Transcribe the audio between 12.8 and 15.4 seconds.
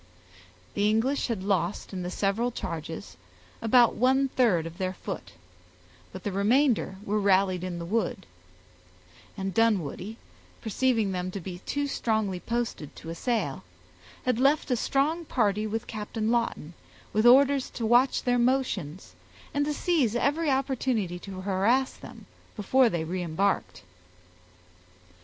to assail, had left a strong